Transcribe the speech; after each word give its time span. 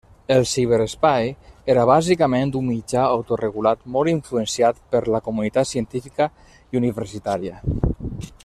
El 0.35 0.43
ciberespai 0.51 1.27
era 1.73 1.83
bàsicament 1.89 2.53
un 2.61 2.65
mitjà 2.71 3.03
autoregulat 3.19 3.85
molt 3.97 4.13
influenciat 4.15 4.83
per 4.95 5.03
la 5.17 5.23
comunitat 5.29 5.73
científica 5.75 6.31
i 6.57 6.83
universitària. 6.85 7.63